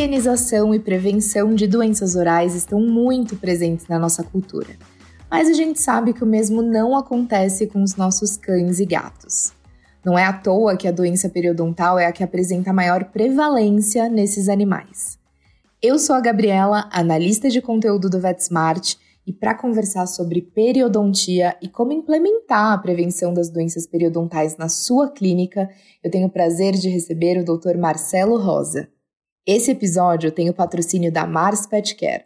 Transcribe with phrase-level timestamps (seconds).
[0.00, 4.70] higienização e prevenção de doenças orais estão muito presentes na nossa cultura.
[5.30, 9.52] Mas a gente sabe que o mesmo não acontece com os nossos cães e gatos.
[10.02, 14.48] Não é à toa que a doença periodontal é a que apresenta maior prevalência nesses
[14.48, 15.18] animais.
[15.82, 18.94] Eu sou a Gabriela, analista de conteúdo do VetSmart,
[19.26, 25.10] e para conversar sobre periodontia e como implementar a prevenção das doenças periodontais na sua
[25.10, 25.68] clínica,
[26.02, 27.76] eu tenho o prazer de receber o Dr.
[27.76, 28.88] Marcelo Rosa.
[29.46, 32.24] Esse episódio tem o patrocínio da Mars Pet Care.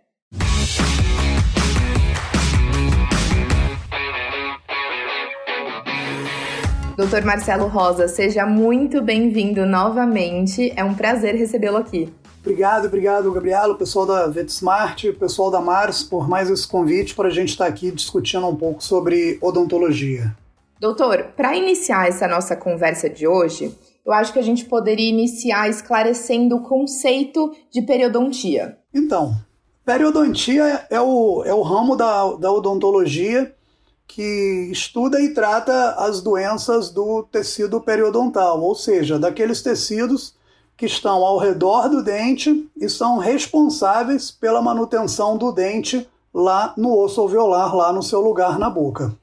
[6.96, 10.72] Doutor Marcelo Rosa, seja muito bem-vindo novamente.
[10.76, 12.12] É um prazer recebê-lo aqui.
[12.40, 17.14] Obrigado, obrigado, Gabriela, o pessoal da VetSmart, o pessoal da Mars, por mais esse convite
[17.14, 20.34] para a gente estar aqui discutindo um pouco sobre odontologia.
[20.80, 23.72] Doutor, para iniciar essa nossa conversa de hoje,
[24.04, 28.78] eu acho que a gente poderia iniciar esclarecendo o conceito de periodontia.
[28.92, 29.34] Então,
[29.84, 33.54] periodontia é o, é o ramo da, da odontologia
[34.06, 40.34] que estuda e trata as doenças do tecido periodontal, ou seja, daqueles tecidos
[40.76, 46.98] que estão ao redor do dente e são responsáveis pela manutenção do dente lá no
[46.98, 49.16] osso alveolar, lá no seu lugar na boca.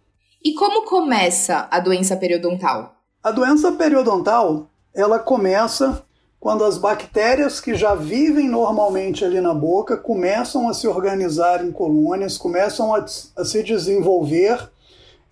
[0.44, 2.96] E como começa a doença periodontal?
[3.22, 6.04] A doença periodontal, ela começa
[6.40, 11.72] quando as bactérias que já vivem normalmente ali na boca começam a se organizar em
[11.72, 13.06] colônias, começam a,
[13.38, 14.70] a se desenvolver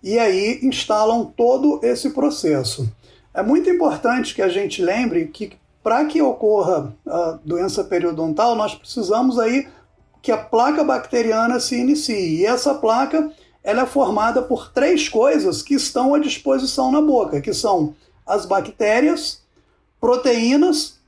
[0.02, 2.88] e aí instalam todo esse processo.
[3.34, 5.52] É muito importante que a gente lembre que
[5.82, 9.66] para que ocorra a doença periodontal, nós precisamos aí
[10.22, 12.40] que a placa bacteriana se inicie.
[12.40, 13.30] E essa placa
[13.64, 17.94] ela é formada por três coisas que estão à disposição na boca, que são
[18.26, 19.39] as bactérias,
[20.00, 20.98] proteínas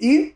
[0.00, 0.34] e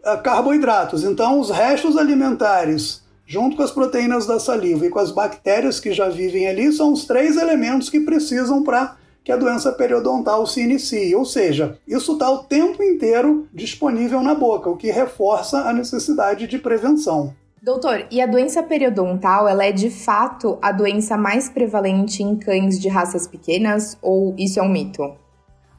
[0.00, 1.04] uh, carboidratos.
[1.04, 5.92] Então, os restos alimentares, junto com as proteínas da saliva e com as bactérias que
[5.92, 10.60] já vivem ali, são os três elementos que precisam para que a doença periodontal se
[10.60, 11.14] inicie.
[11.14, 16.46] Ou seja, isso está o tempo inteiro disponível na boca, o que reforça a necessidade
[16.46, 17.34] de prevenção.
[17.62, 22.76] Doutor, e a doença periodontal, ela é de fato a doença mais prevalente em cães
[22.80, 25.14] de raças pequenas ou isso é um mito?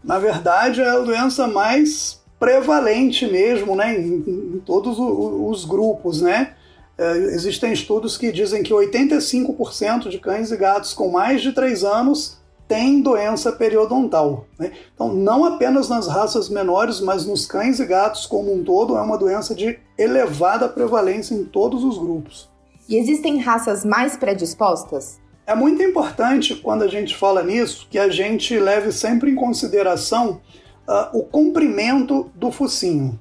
[0.03, 6.53] Na verdade, é a doença mais prevalente mesmo, né, em, em todos os grupos, né?
[6.97, 11.83] É, existem estudos que dizem que 85% de cães e gatos com mais de 3
[11.83, 12.37] anos
[12.67, 14.45] têm doença periodontal.
[14.59, 14.71] Né?
[14.93, 19.01] Então, não apenas nas raças menores, mas nos cães e gatos como um todo, é
[19.01, 22.49] uma doença de elevada prevalência em todos os grupos.
[22.87, 25.19] E existem raças mais predispostas?
[25.45, 30.41] É muito importante, quando a gente fala nisso, que a gente leve sempre em consideração
[30.87, 33.19] uh, o comprimento do focinho.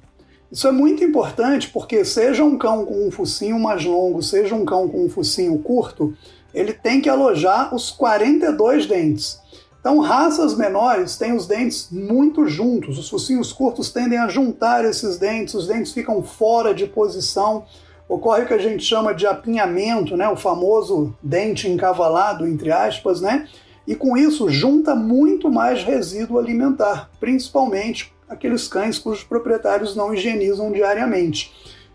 [0.49, 4.63] Isso é muito importante porque, seja um cão com um focinho mais longo, seja um
[4.63, 6.15] cão com um focinho curto,
[6.53, 9.41] ele tem que alojar os 42 dentes.
[9.79, 15.17] Então, raças menores têm os dentes muito juntos, os focinhos curtos tendem a juntar esses
[15.17, 17.65] dentes, os dentes ficam fora de posição,
[18.07, 20.27] ocorre o que a gente chama de apinhamento, né?
[20.29, 23.47] o famoso dente encavalado, entre aspas, né?
[23.87, 30.71] e com isso junta muito mais resíduo alimentar, principalmente aqueles cães cujos proprietários não higienizam
[30.71, 31.53] diariamente.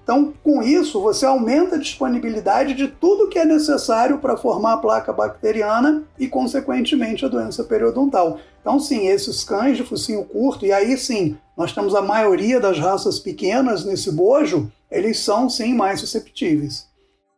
[0.09, 4.77] Então, com isso, você aumenta a disponibilidade de tudo que é necessário para formar a
[4.79, 8.39] placa bacteriana e, consequentemente, a doença periodontal.
[8.59, 12.79] Então, sim, esses cães de focinho curto, e aí sim, nós temos a maioria das
[12.79, 16.87] raças pequenas nesse bojo, eles são sim mais susceptíveis.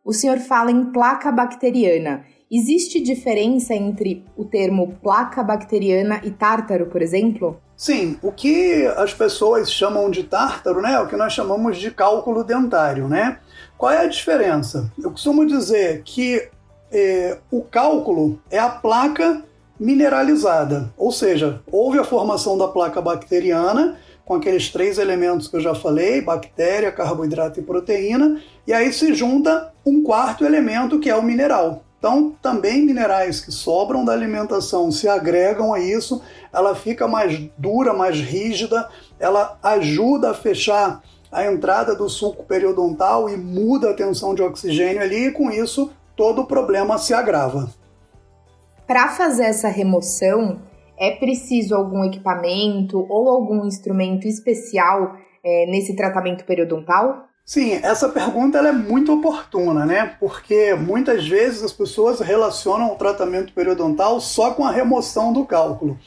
[0.01, 2.23] O senhor fala em placa bacteriana.
[2.49, 7.59] Existe diferença entre o termo placa bacteriana e tártaro, por exemplo?
[7.81, 11.89] Sim, o que as pessoas chamam de tártaro, né, é o que nós chamamos de
[11.89, 13.39] cálculo dentário, né?
[13.75, 14.93] Qual é a diferença?
[15.03, 16.47] Eu costumo dizer que
[16.91, 19.43] eh, o cálculo é a placa
[19.79, 25.61] mineralizada, ou seja, houve a formação da placa bacteriana com aqueles três elementos que eu
[25.61, 31.15] já falei, bactéria, carboidrato e proteína, e aí se junta um quarto elemento que é
[31.15, 31.83] o mineral.
[32.01, 36.19] Então, também minerais que sobram da alimentação se agregam a isso,
[36.51, 38.89] ela fica mais dura, mais rígida,
[39.19, 44.99] ela ajuda a fechar a entrada do suco periodontal e muda a tensão de oxigênio
[44.99, 47.69] ali, e com isso todo o problema se agrava.
[48.87, 50.59] Para fazer essa remoção,
[50.97, 57.27] é preciso algum equipamento ou algum instrumento especial é, nesse tratamento periodontal?
[57.43, 60.15] Sim, essa pergunta é muito oportuna, né?
[60.19, 65.99] Porque muitas vezes as pessoas relacionam o tratamento periodontal só com a remoção do cálculo.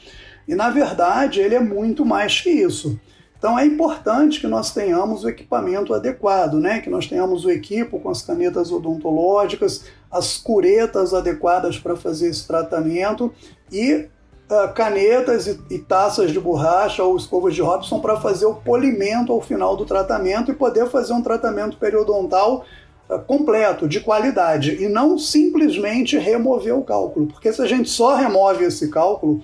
[0.47, 2.99] E na verdade ele é muito mais que isso.
[3.37, 6.79] Então é importante que nós tenhamos o equipamento adequado, né?
[6.79, 12.47] que nós tenhamos o equipo com as canetas odontológicas, as curetas adequadas para fazer esse
[12.47, 13.31] tratamento
[13.71, 14.07] e
[14.49, 19.31] uh, canetas e, e, taças de borracha ou escovas de Robson para fazer o polimento
[19.31, 22.65] ao final do tratamento e poder fazer um tratamento periodontal
[23.09, 28.15] uh, completo, de qualidade, e não simplesmente remover o cálculo, porque se a gente só
[28.15, 29.41] remove esse cálculo,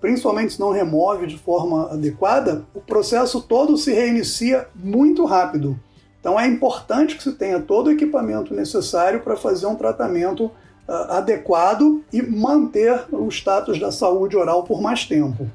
[0.00, 5.78] principalmente se não remove de forma adequada, o processo todo se reinicia muito rápido.
[6.20, 10.50] Então é importante que se tenha todo o equipamento necessário para fazer um tratamento
[10.88, 15.50] adequado e manter o status da saúde oral por mais tempo.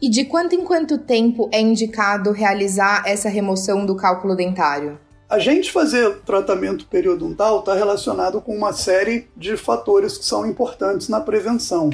[0.00, 4.98] E de quanto em quanto tempo é indicado realizar essa remoção do cálculo dentário?
[5.28, 11.08] A gente fazer tratamento periodontal está relacionado com uma série de fatores que são importantes
[11.08, 11.90] na prevenção.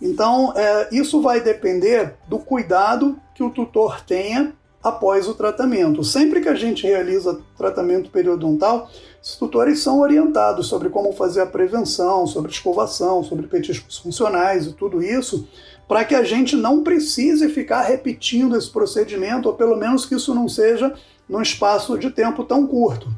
[0.00, 6.02] Então, é, isso vai depender do cuidado que o tutor tenha após o tratamento.
[6.04, 8.88] Sempre que a gente realiza tratamento periodontal,
[9.22, 14.72] os tutores são orientados sobre como fazer a prevenção, sobre escovação, sobre petiscos funcionais e
[14.72, 15.46] tudo isso,
[15.86, 20.34] para que a gente não precise ficar repetindo esse procedimento, ou pelo menos que isso
[20.34, 20.94] não seja
[21.28, 23.08] num espaço de tempo tão curto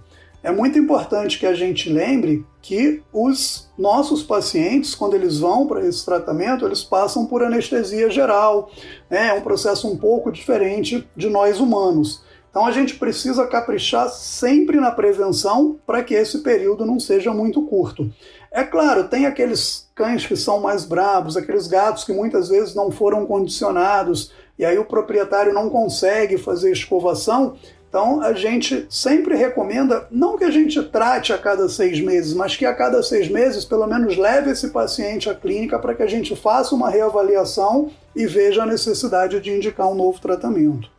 [0.43, 5.87] é muito importante que a gente lembre que os nossos pacientes, quando eles vão para
[5.87, 8.69] esse tratamento, eles passam por anestesia geral.
[9.09, 9.29] Né?
[9.29, 12.23] É um processo um pouco diferente de nós humanos.
[12.53, 17.63] Então a gente precisa caprichar sempre na prevenção para que esse período não seja muito
[17.63, 18.13] curto.
[18.53, 22.91] É claro, tem aqueles cães que são mais bravos, aqueles gatos que muitas vezes não
[22.91, 27.57] foram condicionados e aí o proprietário não consegue fazer escovação.
[27.89, 32.55] Então a gente sempre recomenda, não que a gente trate a cada seis meses, mas
[32.55, 36.07] que a cada seis meses pelo menos leve esse paciente à clínica para que a
[36.07, 40.91] gente faça uma reavaliação e veja a necessidade de indicar um novo tratamento.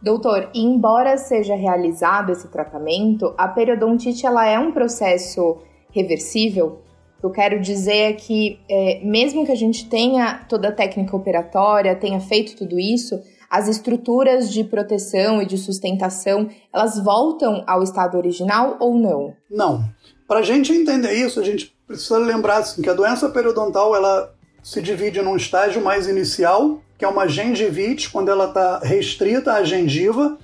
[0.00, 5.58] Doutor, embora seja realizado esse tratamento, a periodontite ela é um processo
[5.90, 6.82] reversível?
[7.20, 11.96] Eu quero dizer é que, é, mesmo que a gente tenha toda a técnica operatória,
[11.96, 18.16] tenha feito tudo isso, as estruturas de proteção e de sustentação, elas voltam ao estado
[18.16, 19.34] original ou não?
[19.50, 19.84] Não.
[20.28, 24.32] Para a gente entender isso, a gente precisa lembrar assim, que a doença periodontal ela
[24.62, 29.62] se divide num estágio mais inicial, que é uma gengivite, quando ela está restrita à
[29.62, 30.36] gengiva.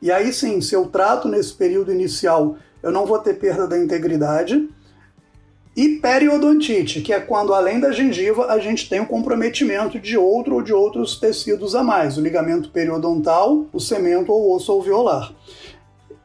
[0.00, 3.78] E aí sim, se eu trato nesse período inicial, eu não vou ter perda da
[3.78, 4.68] integridade.
[5.74, 10.56] E periodontite, que é quando além da gengiva a gente tem o comprometimento de outro
[10.56, 15.32] ou de outros tecidos a mais, o ligamento periodontal, o cemento ou o osso alveolar.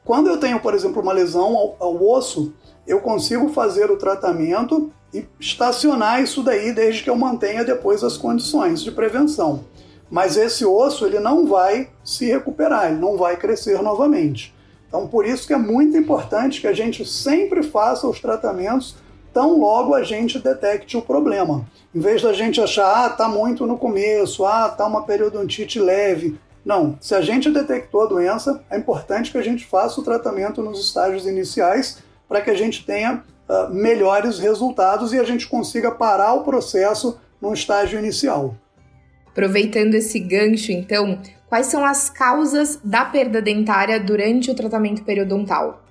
[0.03, 2.53] Quando eu tenho, por exemplo, uma lesão ao, ao osso,
[2.85, 8.17] eu consigo fazer o tratamento e estacionar isso daí desde que eu mantenha depois as
[8.17, 9.63] condições de prevenção.
[10.09, 14.55] Mas esse osso ele não vai se recuperar, ele não vai crescer novamente.
[14.87, 18.95] Então, por isso que é muito importante que a gente sempre faça os tratamentos
[19.33, 21.63] tão logo a gente detecte o problema.
[21.93, 26.39] Em vez da gente achar, ah, tá muito no começo, ah, tá uma periodontite leve.
[26.65, 30.63] Não, se a gente detectou a doença, é importante que a gente faça o tratamento
[30.63, 35.91] nos estágios iniciais para que a gente tenha uh, melhores resultados e a gente consiga
[35.91, 38.55] parar o processo no estágio inicial.
[39.37, 45.83] Aproveitando esse gancho, então, quais são as causas da perda dentária durante o tratamento periodontal?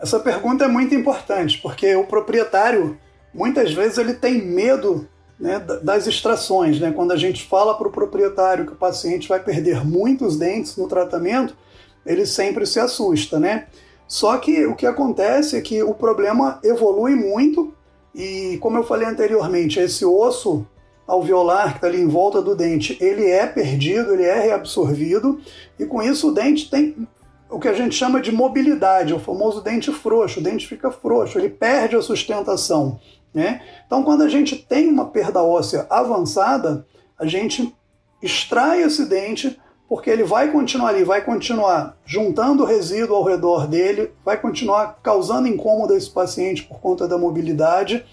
[0.00, 2.98] Essa pergunta é muito importante, porque o proprietário,
[3.32, 6.80] muitas vezes, ele tem medo né, das extrações.
[6.80, 6.90] Né?
[6.90, 10.88] Quando a gente fala para o proprietário que o paciente vai perder muitos dentes no
[10.88, 11.56] tratamento,
[12.04, 13.38] ele sempre se assusta.
[13.38, 13.68] Né?
[14.08, 17.72] Só que o que acontece é que o problema evolui muito
[18.12, 20.66] e, como eu falei anteriormente, esse osso
[21.08, 25.40] alveolar que está ali em volta do dente, ele é perdido, ele é reabsorvido
[25.78, 27.08] e com isso o dente tem
[27.50, 30.38] o que a gente chama de mobilidade, o famoso dente frouxo.
[30.38, 33.00] O dente fica frouxo, ele perde a sustentação.
[33.32, 33.62] Né?
[33.86, 36.86] Então, quando a gente tem uma perda óssea avançada,
[37.18, 37.74] a gente
[38.22, 44.12] extrai esse dente porque ele vai continuar ali, vai continuar juntando resíduo ao redor dele,
[44.22, 48.04] vai continuar causando incômodo a esse paciente por conta da mobilidade.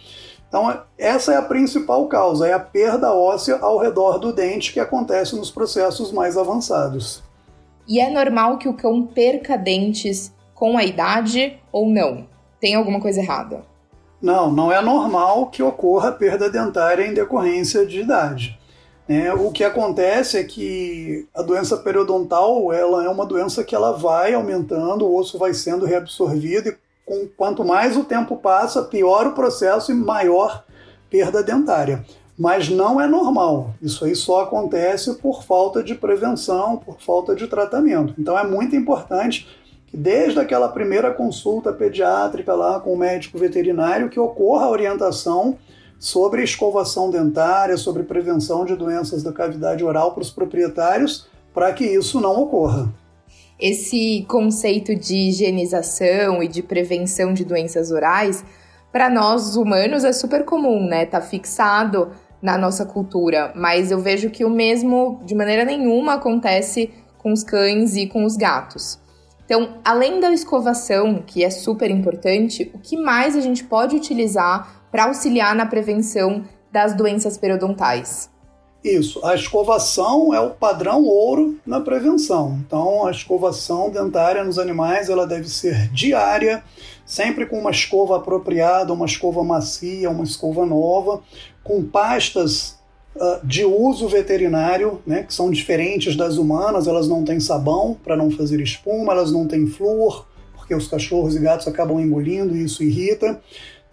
[0.56, 4.80] Então, essa é a principal causa, é a perda óssea ao redor do dente que
[4.80, 7.22] acontece nos processos mais avançados.
[7.86, 12.26] E é normal que o cão perca dentes com a idade ou não?
[12.58, 13.64] Tem alguma coisa errada?
[14.22, 18.58] Não, não é normal que ocorra perda dentária em decorrência de idade.
[19.10, 23.92] É, o que acontece é que a doença periodontal ela é uma doença que ela
[23.92, 29.28] vai aumentando, o osso vai sendo reabsorvido e com, quanto mais o tempo passa, pior
[29.28, 30.64] o processo e maior
[31.10, 32.04] perda dentária.
[32.38, 33.74] mas não é normal.
[33.82, 38.14] Isso aí só acontece por falta de prevenção, por falta de tratamento.
[38.20, 39.48] Então é muito importante
[39.88, 45.58] que desde aquela primeira consulta pediátrica lá com o médico veterinário que ocorra a orientação
[45.98, 51.86] sobre escovação dentária, sobre prevenção de doenças da cavidade oral para os proprietários, para que
[51.86, 52.90] isso não ocorra.
[53.60, 58.44] Esse conceito de higienização e de prevenção de doenças orais,
[58.92, 61.06] para nós humanos é super comum, né?
[61.06, 66.92] Tá fixado na nossa cultura, mas eu vejo que o mesmo de maneira nenhuma acontece
[67.18, 69.00] com os cães e com os gatos.
[69.46, 74.84] Então, além da escovação, que é super importante, o que mais a gente pode utilizar
[74.92, 78.30] para auxiliar na prevenção das doenças periodontais?
[78.86, 82.60] Isso, a escovação é o padrão ouro na prevenção.
[82.64, 86.64] Então, a escovação dentária nos animais ela deve ser diária,
[87.04, 91.24] sempre com uma escova apropriada, uma escova macia, uma escova nova,
[91.64, 92.78] com pastas
[93.16, 98.16] uh, de uso veterinário, né, que são diferentes das humanas, elas não têm sabão para
[98.16, 102.64] não fazer espuma, elas não têm flúor, porque os cachorros e gatos acabam engolindo e
[102.64, 103.42] isso irrita.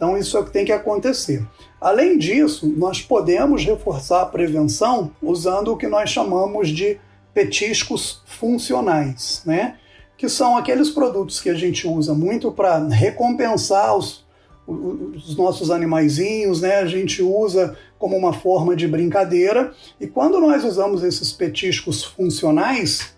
[0.03, 1.47] Então, isso é o que tem que acontecer.
[1.81, 6.99] Além disso, nós podemos reforçar a prevenção usando o que nós chamamos de
[7.33, 9.77] petiscos funcionais, né?
[10.17, 14.27] que são aqueles produtos que a gente usa muito para recompensar os,
[14.67, 16.79] os nossos animaizinhos, né?
[16.79, 19.73] A gente usa como uma forma de brincadeira.
[20.01, 23.15] E quando nós usamos esses petiscos funcionais,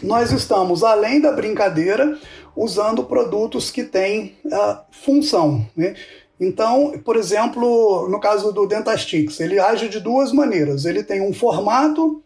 [0.00, 2.18] nós estamos, além da brincadeira,
[2.56, 5.66] usando produtos que têm uh, função.
[5.76, 5.94] Né?
[6.38, 10.84] Então, por exemplo, no caso do Dentastix, ele age de duas maneiras.
[10.84, 12.22] Ele tem um formato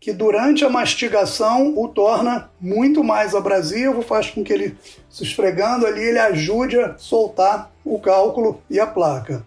[0.00, 4.76] que durante a mastigação o torna muito mais abrasivo, faz com que ele,
[5.10, 9.44] se esfregando ali, ele ajude a soltar o cálculo e a placa.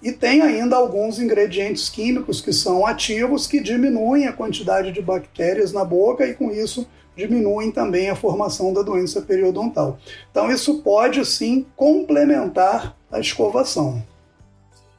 [0.00, 5.72] E tem ainda alguns ingredientes químicos que são ativos que diminuem a quantidade de bactérias
[5.72, 6.86] na boca e com isso
[7.16, 9.98] diminuem também a formação da doença periodontal.
[10.30, 14.02] Então, isso pode sim complementar a escovação.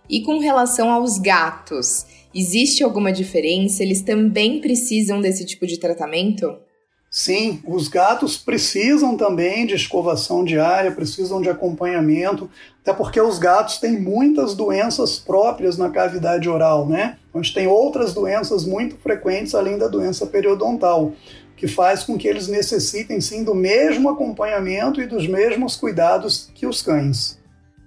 [0.10, 3.84] E com relação aos gatos, existe alguma diferença?
[3.84, 6.58] Eles também precisam desse tipo de tratamento?
[7.10, 12.50] Sim, os gatos precisam também de escovação diária, precisam de acompanhamento,
[12.82, 17.18] até porque os gatos têm muitas doenças próprias na cavidade oral, né?
[17.34, 21.14] A gente tem outras doenças muito frequentes além da doença periodontal
[21.58, 26.68] que faz com que eles necessitem sim do mesmo acompanhamento e dos mesmos cuidados que
[26.68, 27.38] os cães.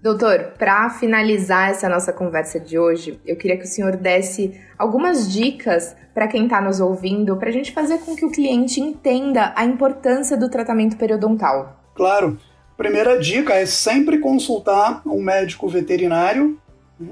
[0.03, 5.31] Doutor, para finalizar essa nossa conversa de hoje, eu queria que o senhor desse algumas
[5.31, 9.53] dicas para quem está nos ouvindo, para a gente fazer com que o cliente entenda
[9.55, 11.81] a importância do tratamento periodontal.
[11.95, 12.39] Claro.
[12.79, 16.59] Primeira dica é sempre consultar um médico veterinário
[16.99, 17.11] né,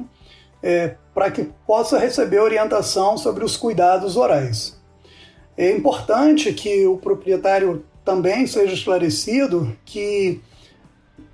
[0.62, 4.77] é, para que possa receber orientação sobre os cuidados orais.
[5.59, 10.41] É importante que o proprietário também seja esclarecido que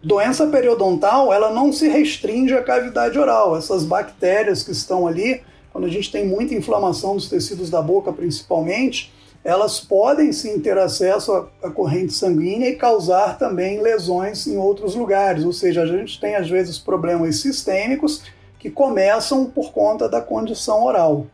[0.02, 3.54] doença periodontal ela não se restringe à cavidade oral.
[3.54, 8.14] Essas bactérias que estão ali, quando a gente tem muita inflamação dos tecidos da boca,
[8.14, 9.12] principalmente,
[9.44, 15.44] elas podem sim ter acesso à corrente sanguínea e causar também lesões em outros lugares.
[15.44, 18.22] Ou seja, a gente tem às vezes problemas sistêmicos
[18.58, 21.26] que começam por conta da condição oral.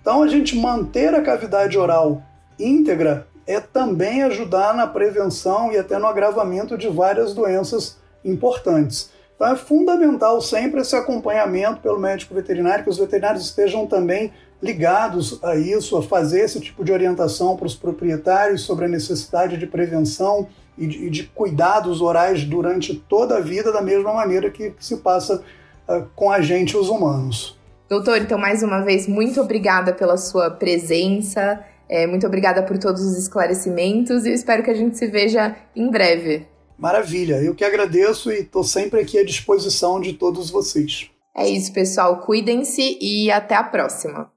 [0.00, 2.22] Então, a gente manter a cavidade oral
[2.64, 9.10] íntegra é também ajudar na prevenção e até no agravamento de várias doenças importantes.
[9.34, 15.42] Então é fundamental sempre esse acompanhamento pelo médico veterinário, que os veterinários estejam também ligados
[15.42, 19.66] a isso, a fazer esse tipo de orientação para os proprietários sobre a necessidade de
[19.66, 24.84] prevenção e de, de cuidados orais durante toda a vida, da mesma maneira que, que
[24.84, 25.42] se passa
[25.88, 27.58] uh, com a gente, os humanos.
[27.88, 31.64] Doutor, então mais uma vez, muito obrigada pela sua presença.
[31.90, 35.56] É, muito obrigada por todos os esclarecimentos e eu espero que a gente se veja
[35.74, 36.46] em breve.
[36.78, 41.10] Maravilha, eu que agradeço e estou sempre aqui à disposição de todos vocês.
[41.36, 42.20] É isso, pessoal.
[42.20, 44.30] Cuidem-se e até a próxima.